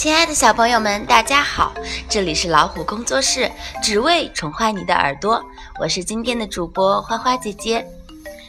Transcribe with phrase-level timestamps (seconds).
[0.00, 1.74] 亲爱的小朋友们，大家好！
[2.08, 3.52] 这里是老虎工作室，
[3.82, 5.44] 只为宠坏你的耳朵。
[5.78, 7.86] 我是今天的主播花花姐姐。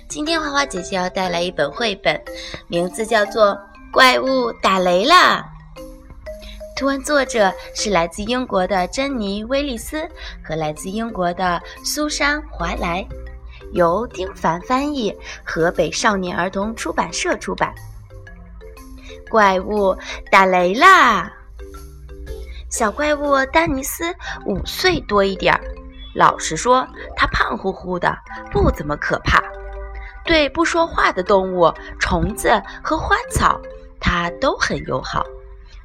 [0.08, 2.18] 今天花花姐姐要带来一本绘本，
[2.70, 3.48] 名字叫做
[3.92, 5.46] 《怪物打雷啦》。
[6.78, 10.08] 图文作者是来自英国的珍妮·威利斯
[10.42, 13.06] 和来自英国的苏珊·怀莱，
[13.74, 15.14] 由丁凡翻译，
[15.44, 17.76] 河北少年儿童出版社出版。
[19.30, 19.94] 怪物
[20.32, 21.30] 打雷啦！
[22.72, 25.62] 小怪物丹尼斯五岁多一点儿，
[26.16, 28.18] 老实说，他胖乎乎的，
[28.50, 29.44] 不怎么可怕。
[30.24, 32.50] 对不说话的动物、虫子
[32.82, 33.60] 和花草，
[34.00, 35.26] 他都很友好，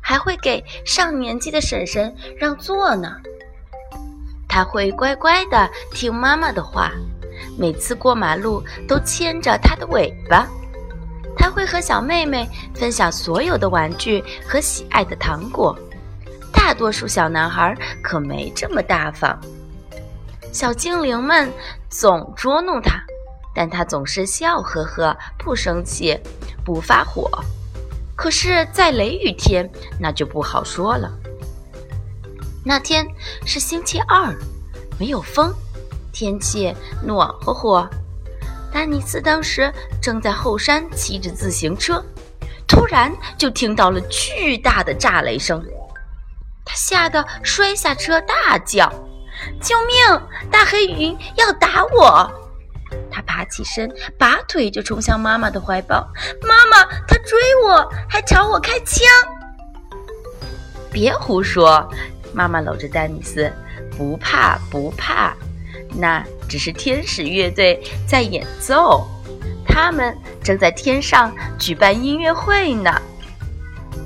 [0.01, 3.17] 还会给上年纪的婶婶让座呢。
[4.49, 6.93] 他会乖乖的听妈妈的话，
[7.59, 10.47] 每次过马路都牵着她的尾巴。
[11.37, 15.77] 他会和小妹妹分享所有的玩具和喜爱的糖果。
[16.57, 19.39] 大多数小男孩可没这么大方，
[20.51, 21.53] 小精灵们
[21.89, 23.01] 总捉弄他，
[23.55, 26.19] 但他总是笑呵呵，不生气，
[26.65, 27.31] 不发火。
[28.17, 31.13] 可是，在雷雨天，那就不好说了。
[32.65, 33.07] 那天
[33.45, 34.35] 是星期二，
[34.99, 35.55] 没有风，
[36.13, 37.89] 天气暖和和。
[38.73, 39.73] 丹尼斯当时
[40.03, 42.03] 正在后山骑着自行车，
[42.67, 45.65] 突然就听到了巨大的炸雷声。
[46.77, 48.89] 吓得摔下车，大叫
[49.61, 50.51] ：“救命！
[50.51, 52.31] 大黑云要打我！”
[53.11, 56.07] 他爬起身，拔腿就冲向妈妈的怀抱。
[56.43, 59.03] 妈妈，他追我，还朝我开枪！
[60.93, 61.89] 别胡说！
[62.33, 63.51] 妈妈搂着丹尼斯，
[63.97, 65.35] 不怕不怕，
[65.95, 69.09] 那只是天使乐队在演奏，
[69.67, 73.01] 他们正在天上举办音乐会呢。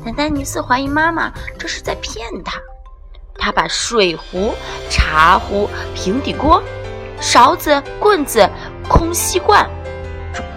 [0.04, 2.60] 但丹尼斯怀疑妈妈这是在骗他。
[3.36, 4.54] 他把水壶、
[4.90, 6.62] 茶壶、平底锅、
[7.20, 8.48] 勺子、棍子、
[8.88, 9.68] 空吸罐、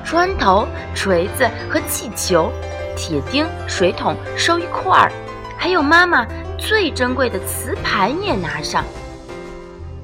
[0.03, 2.52] 砖头、锤子和气球、
[2.96, 5.12] 铁钉、水桶收一块儿，
[5.58, 6.28] 还有妈妈
[6.58, 8.84] 最珍贵的瓷盘也拿上。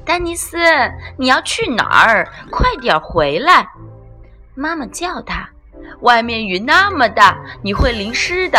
[0.04, 0.56] 丹尼斯，
[1.18, 2.28] 你要去哪儿？
[2.50, 3.68] 快点回来！
[4.54, 5.48] 妈妈叫他。
[6.00, 8.58] 外面雨那么大，你会淋湿的。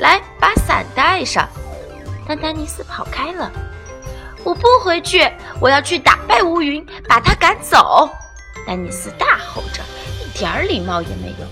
[0.00, 1.48] 来，把伞带上。
[2.26, 3.50] 但丹尼斯跑开了。
[4.42, 5.30] 我不回去，
[5.60, 8.08] 我要去打败乌云，把它赶走。
[8.66, 9.82] 丹尼斯大吼着，
[10.24, 11.46] 一点儿礼貌也没有。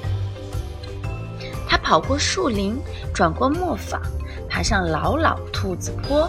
[1.69, 2.81] 他跑过树林，
[3.13, 4.01] 转过磨坊，
[4.49, 6.27] 爬上老老兔子坡。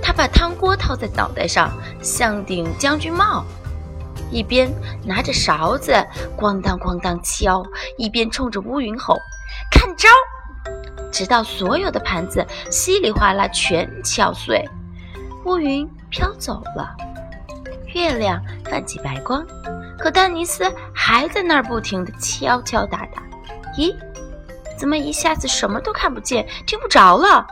[0.00, 3.44] 他把汤锅套在脑袋上，像顶将军帽，
[4.30, 4.72] 一边
[5.04, 5.92] 拿着勺子
[6.38, 7.64] 咣当咣当敲，
[7.98, 9.18] 一边冲着乌云吼：“！”
[11.10, 14.64] 直到所有的盘子稀里哗啦全敲碎，
[15.44, 16.94] 乌云飘走了，
[17.94, 19.44] 月亮泛起白光，
[19.98, 23.22] 可丹尼斯还在那儿不停地敲敲打打。
[23.76, 23.94] 咦，
[24.76, 27.46] 怎么一下子什么都看不见、听不着了？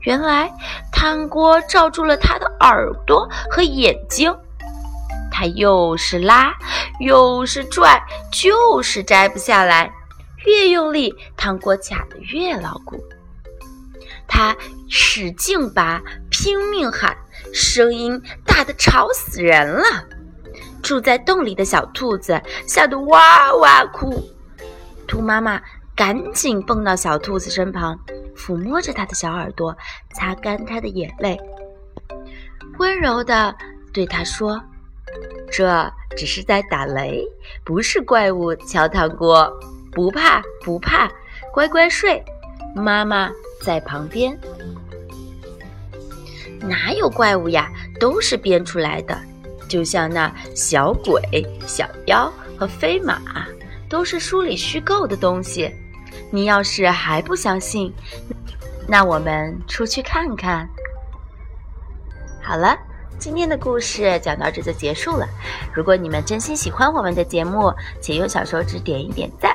[0.00, 0.50] 原来
[0.90, 4.34] 汤锅罩住了他的耳朵和眼睛，
[5.30, 6.52] 他又是拉，
[6.98, 8.02] 又是拽，
[8.32, 9.90] 就是摘不下来。
[10.46, 13.02] 越用力，糖果卡得越牢固。
[14.26, 14.56] 他
[14.88, 17.16] 使劲拔，拼命喊，
[17.52, 19.84] 声音大得吵死人了。
[20.82, 24.22] 住在洞里的小兔子吓得哇哇哭。
[25.06, 25.60] 兔妈妈
[25.94, 27.98] 赶紧蹦到小兔子身旁。
[28.34, 29.76] 抚摸着他的小耳朵，
[30.14, 31.38] 擦干他的眼泪，
[32.78, 33.54] 温柔地
[33.92, 34.60] 对他说
[35.52, 37.22] ：“这只是在打雷，
[37.62, 39.52] 不是怪物敲糖果，
[39.92, 41.10] 不怕不怕，
[41.52, 42.24] 乖乖睡，
[42.74, 43.30] 妈妈
[43.62, 44.36] 在旁边。
[46.60, 47.70] 哪有怪物呀？
[48.00, 49.16] 都是编出来的，
[49.68, 51.22] 就像那小鬼、
[51.66, 53.20] 小妖和飞马，
[53.88, 55.72] 都是书里虚构的东西。”
[56.34, 57.92] 你要是还不相信，
[58.88, 60.66] 那我们出去看看。
[62.42, 62.74] 好了，
[63.18, 65.28] 今天的故事讲到这就结束了。
[65.74, 67.70] 如果你们真心喜欢我们的节目，
[68.00, 69.54] 请用小手指点一点赞，